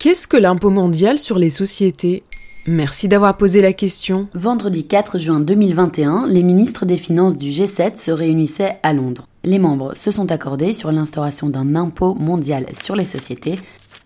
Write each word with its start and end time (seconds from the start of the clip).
Qu'est-ce 0.00 0.26
que 0.26 0.38
l'impôt 0.38 0.70
mondial 0.70 1.18
sur 1.18 1.38
les 1.38 1.50
sociétés? 1.50 2.22
Merci 2.66 3.06
d'avoir 3.06 3.36
posé 3.36 3.60
la 3.60 3.74
question. 3.74 4.28
Vendredi 4.32 4.86
4 4.86 5.18
juin 5.18 5.40
2021, 5.40 6.26
les 6.26 6.42
ministres 6.42 6.86
des 6.86 6.96
Finances 6.96 7.36
du 7.36 7.50
G7 7.50 7.98
se 7.98 8.10
réunissaient 8.10 8.78
à 8.82 8.94
Londres. 8.94 9.26
Les 9.44 9.58
membres 9.58 9.92
se 9.94 10.10
sont 10.10 10.32
accordés 10.32 10.72
sur 10.72 10.90
l'instauration 10.90 11.50
d'un 11.50 11.76
impôt 11.76 12.14
mondial 12.14 12.64
sur 12.80 12.96
les 12.96 13.04
sociétés, 13.04 13.56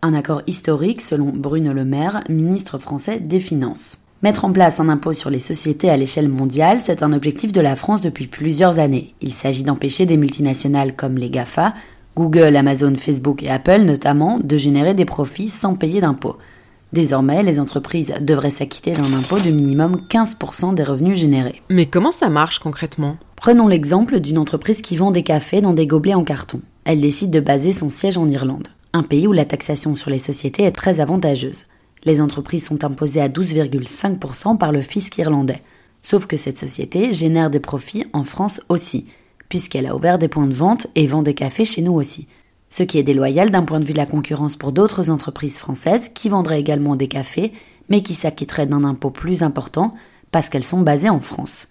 un 0.00 0.14
accord 0.14 0.42
historique 0.46 1.00
selon 1.00 1.32
Bruno 1.34 1.72
Le 1.72 1.84
Maire, 1.84 2.22
ministre 2.28 2.78
français 2.78 3.18
des 3.18 3.40
Finances. 3.40 3.96
Mettre 4.22 4.44
en 4.44 4.52
place 4.52 4.78
un 4.78 4.90
impôt 4.90 5.12
sur 5.12 5.28
les 5.28 5.40
sociétés 5.40 5.90
à 5.90 5.96
l'échelle 5.96 6.28
mondiale, 6.28 6.82
c'est 6.84 7.02
un 7.02 7.12
objectif 7.12 7.50
de 7.50 7.60
la 7.60 7.74
France 7.74 8.00
depuis 8.00 8.28
plusieurs 8.28 8.78
années. 8.78 9.16
Il 9.20 9.34
s'agit 9.34 9.64
d'empêcher 9.64 10.06
des 10.06 10.16
multinationales 10.16 10.94
comme 10.94 11.16
les 11.16 11.30
GAFA, 11.30 11.74
Google, 12.16 12.56
Amazon, 12.56 12.96
Facebook 12.96 13.42
et 13.42 13.50
Apple 13.50 13.82
notamment, 13.82 14.38
de 14.42 14.56
générer 14.56 14.94
des 14.94 15.04
profits 15.04 15.48
sans 15.48 15.74
payer 15.74 16.00
d'impôts. 16.00 16.36
Désormais, 16.92 17.44
les 17.44 17.60
entreprises 17.60 18.12
devraient 18.20 18.50
s'acquitter 18.50 18.92
d'un 18.92 19.12
impôt 19.14 19.38
de 19.38 19.50
minimum 19.50 20.02
15% 20.08 20.74
des 20.74 20.82
revenus 20.82 21.18
générés. 21.18 21.62
Mais 21.68 21.86
comment 21.86 22.10
ça 22.10 22.28
marche 22.28 22.58
concrètement? 22.58 23.16
Prenons 23.36 23.68
l'exemple 23.68 24.18
d'une 24.18 24.38
entreprise 24.38 24.82
qui 24.82 24.96
vend 24.96 25.12
des 25.12 25.22
cafés 25.22 25.60
dans 25.60 25.72
des 25.72 25.86
gobelets 25.86 26.14
en 26.14 26.24
carton. 26.24 26.60
Elle 26.84 27.00
décide 27.00 27.30
de 27.30 27.40
baser 27.40 27.72
son 27.72 27.90
siège 27.90 28.18
en 28.18 28.28
Irlande, 28.28 28.68
un 28.92 29.04
pays 29.04 29.28
où 29.28 29.32
la 29.32 29.44
taxation 29.44 29.94
sur 29.94 30.10
les 30.10 30.18
sociétés 30.18 30.64
est 30.64 30.72
très 30.72 30.98
avantageuse. 30.98 31.64
Les 32.04 32.20
entreprises 32.20 32.64
sont 32.64 32.82
imposées 32.82 33.20
à 33.20 33.28
12,5% 33.28 34.58
par 34.58 34.72
le 34.72 34.82
fisc 34.82 35.16
irlandais. 35.18 35.62
Sauf 36.02 36.26
que 36.26 36.36
cette 36.36 36.58
société 36.58 37.12
génère 37.12 37.50
des 37.50 37.60
profits 37.60 38.06
en 38.12 38.24
France 38.24 38.60
aussi, 38.68 39.06
puisqu'elle 39.50 39.86
a 39.86 39.94
ouvert 39.94 40.18
des 40.18 40.28
points 40.28 40.46
de 40.46 40.54
vente 40.54 40.86
et 40.94 41.06
vend 41.06 41.22
des 41.22 41.34
cafés 41.34 41.66
chez 41.66 41.82
nous 41.82 41.92
aussi 41.92 42.26
ce 42.70 42.84
qui 42.84 42.98
est 42.98 43.02
déloyal 43.02 43.50
d'un 43.50 43.64
point 43.64 43.80
de 43.80 43.84
vue 43.84 43.92
de 43.92 43.98
la 43.98 44.06
concurrence 44.06 44.56
pour 44.56 44.72
d'autres 44.72 45.10
entreprises 45.10 45.58
françaises 45.58 46.08
qui 46.14 46.28
vendraient 46.28 46.60
également 46.60 46.96
des 46.96 47.08
cafés, 47.08 47.52
mais 47.88 48.02
qui 48.02 48.14
s'acquitteraient 48.14 48.66
d'un 48.66 48.84
impôt 48.84 49.10
plus 49.10 49.42
important 49.42 49.94
parce 50.30 50.48
qu'elles 50.48 50.64
sont 50.64 50.80
basées 50.80 51.10
en 51.10 51.20
France. 51.20 51.66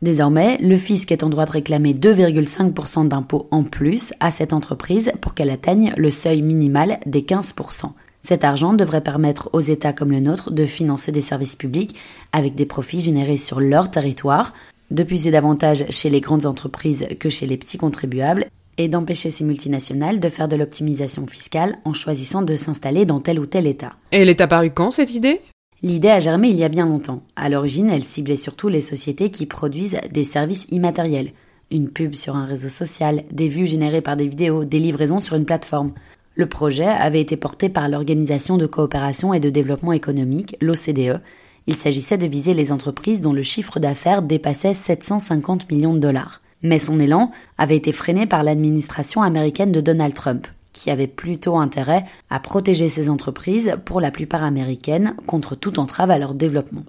Désormais, 0.00 0.58
le 0.58 0.76
fisc 0.76 1.10
est 1.10 1.24
en 1.24 1.28
droit 1.28 1.46
de 1.46 1.50
réclamer 1.50 1.92
2,5% 1.94 3.08
d'impôt 3.08 3.48
en 3.50 3.64
plus 3.64 4.12
à 4.20 4.30
cette 4.30 4.52
entreprise 4.52 5.12
pour 5.20 5.34
qu'elle 5.34 5.50
atteigne 5.50 5.92
le 5.96 6.10
seuil 6.10 6.42
minimal 6.42 7.00
des 7.06 7.22
15%. 7.22 7.90
Cet 8.22 8.44
argent 8.44 8.72
devrait 8.72 9.02
permettre 9.02 9.50
aux 9.52 9.60
États 9.60 9.92
comme 9.92 10.10
le 10.10 10.20
nôtre 10.20 10.50
de 10.50 10.66
financer 10.66 11.10
des 11.10 11.20
services 11.20 11.56
publics 11.56 11.96
avec 12.32 12.54
des 12.54 12.66
profits 12.66 13.00
générés 13.00 13.38
sur 13.38 13.60
leur 13.60 13.90
territoire, 13.90 14.52
de 14.94 15.02
puiser 15.02 15.30
davantage 15.30 15.84
chez 15.90 16.08
les 16.08 16.20
grandes 16.20 16.46
entreprises 16.46 17.06
que 17.18 17.28
chez 17.28 17.46
les 17.46 17.56
petits 17.56 17.78
contribuables 17.78 18.46
et 18.78 18.88
d'empêcher 18.88 19.30
ces 19.30 19.44
multinationales 19.44 20.20
de 20.20 20.28
faire 20.28 20.48
de 20.48 20.56
l'optimisation 20.56 21.26
fiscale 21.26 21.78
en 21.84 21.92
choisissant 21.92 22.42
de 22.42 22.56
s'installer 22.56 23.04
dans 23.04 23.20
tel 23.20 23.40
ou 23.40 23.46
tel 23.46 23.66
État. 23.66 23.94
Et 24.12 24.18
elle 24.18 24.28
est 24.28 24.40
apparue 24.40 24.70
quand 24.70 24.92
cette 24.92 25.14
idée? 25.14 25.40
L'idée 25.82 26.10
a 26.10 26.20
germé 26.20 26.48
il 26.48 26.56
y 26.56 26.64
a 26.64 26.68
bien 26.68 26.86
longtemps. 26.86 27.22
À 27.36 27.48
l'origine, 27.48 27.90
elle 27.90 28.04
ciblait 28.04 28.36
surtout 28.36 28.68
les 28.68 28.80
sociétés 28.80 29.30
qui 29.30 29.46
produisent 29.46 29.98
des 30.12 30.24
services 30.24 30.66
immatériels. 30.70 31.32
Une 31.70 31.90
pub 31.90 32.14
sur 32.14 32.36
un 32.36 32.46
réseau 32.46 32.68
social, 32.68 33.24
des 33.32 33.48
vues 33.48 33.66
générées 33.66 34.00
par 34.00 34.16
des 34.16 34.28
vidéos, 34.28 34.64
des 34.64 34.78
livraisons 34.78 35.20
sur 35.20 35.36
une 35.36 35.44
plateforme. 35.44 35.92
Le 36.36 36.46
projet 36.46 36.86
avait 36.86 37.20
été 37.20 37.36
porté 37.36 37.68
par 37.68 37.88
l'Organisation 37.88 38.56
de 38.56 38.66
coopération 38.66 39.34
et 39.34 39.40
de 39.40 39.50
développement 39.50 39.92
économique, 39.92 40.56
l'OCDE. 40.60 41.20
Il 41.66 41.76
s'agissait 41.76 42.18
de 42.18 42.26
viser 42.26 42.52
les 42.52 42.72
entreprises 42.72 43.20
dont 43.20 43.32
le 43.32 43.42
chiffre 43.42 43.80
d'affaires 43.80 44.22
dépassait 44.22 44.74
750 44.74 45.70
millions 45.70 45.94
de 45.94 45.98
dollars. 45.98 46.42
Mais 46.62 46.78
son 46.78 47.00
élan 47.00 47.30
avait 47.58 47.76
été 47.76 47.92
freiné 47.92 48.26
par 48.26 48.42
l'administration 48.42 49.22
américaine 49.22 49.72
de 49.72 49.80
Donald 49.80 50.14
Trump, 50.14 50.46
qui 50.72 50.90
avait 50.90 51.06
plutôt 51.06 51.56
intérêt 51.56 52.04
à 52.30 52.40
protéger 52.40 52.88
ses 52.88 53.08
entreprises, 53.08 53.76
pour 53.84 54.00
la 54.00 54.10
plupart 54.10 54.44
américaines, 54.44 55.14
contre 55.26 55.54
toute 55.54 55.78
entrave 55.78 56.10
à 56.10 56.18
leur 56.18 56.34
développement. 56.34 56.84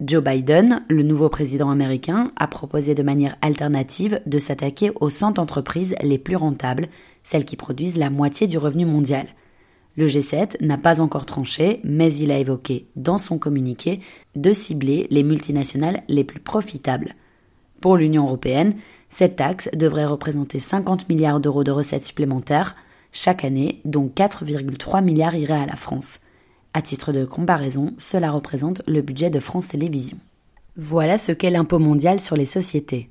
Joe 0.00 0.22
Biden, 0.22 0.82
le 0.88 1.02
nouveau 1.02 1.28
président 1.28 1.70
américain, 1.70 2.30
a 2.36 2.46
proposé 2.46 2.94
de 2.94 3.02
manière 3.02 3.36
alternative 3.42 4.20
de 4.26 4.38
s'attaquer 4.38 4.92
aux 5.00 5.10
100 5.10 5.38
entreprises 5.38 5.96
les 6.02 6.18
plus 6.18 6.36
rentables, 6.36 6.88
celles 7.24 7.44
qui 7.44 7.56
produisent 7.56 7.98
la 7.98 8.10
moitié 8.10 8.46
du 8.46 8.58
revenu 8.58 8.84
mondial. 8.84 9.26
Le 9.98 10.06
G7 10.06 10.64
n'a 10.64 10.78
pas 10.78 11.00
encore 11.00 11.26
tranché, 11.26 11.80
mais 11.82 12.14
il 12.14 12.30
a 12.30 12.38
évoqué 12.38 12.86
dans 12.94 13.18
son 13.18 13.36
communiqué 13.36 13.98
de 14.36 14.52
cibler 14.52 15.08
les 15.10 15.24
multinationales 15.24 16.04
les 16.06 16.22
plus 16.22 16.38
profitables. 16.38 17.16
Pour 17.80 17.96
l'Union 17.96 18.24
européenne, 18.24 18.76
cette 19.08 19.34
taxe 19.34 19.68
devrait 19.74 20.06
représenter 20.06 20.60
50 20.60 21.08
milliards 21.08 21.40
d'euros 21.40 21.64
de 21.64 21.72
recettes 21.72 22.06
supplémentaires 22.06 22.76
chaque 23.10 23.44
année, 23.44 23.80
dont 23.84 24.06
4,3 24.06 25.02
milliards 25.02 25.34
iraient 25.34 25.62
à 25.62 25.66
la 25.66 25.74
France. 25.74 26.20
À 26.74 26.80
titre 26.80 27.12
de 27.12 27.24
comparaison, 27.24 27.92
cela 27.98 28.30
représente 28.30 28.82
le 28.86 29.02
budget 29.02 29.30
de 29.30 29.40
France 29.40 29.66
Télévisions. 29.66 30.20
Voilà 30.76 31.18
ce 31.18 31.32
qu'est 31.32 31.50
l'impôt 31.50 31.80
mondial 31.80 32.20
sur 32.20 32.36
les 32.36 32.46
sociétés. 32.46 33.10